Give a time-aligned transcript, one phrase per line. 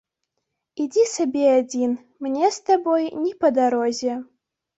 [0.83, 1.93] Ідзі сабе адзін,
[2.27, 4.13] мне з табой не па дарозе.